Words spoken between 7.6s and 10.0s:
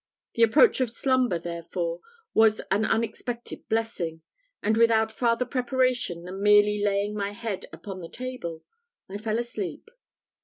upon the table, I fell asleep.